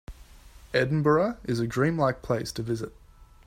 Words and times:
Edinburgh 0.73 1.37
is 1.43 1.59
a 1.59 1.67
dream-like 1.67 2.23
place 2.23 2.51
to 2.53 2.63
visit. 2.63 2.91